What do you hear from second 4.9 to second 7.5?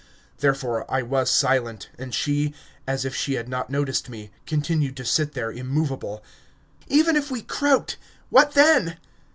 to sit there immovable. "Even if we